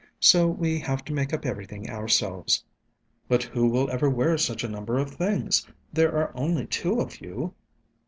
[0.19, 2.63] So we have to make up everything ourselves."
[3.27, 5.67] "But who will ever wear such a number of things?
[5.93, 7.53] There are only two of you?"